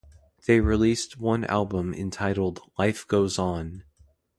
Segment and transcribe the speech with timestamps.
[0.47, 3.83] They released one album entitled "Life Goes On".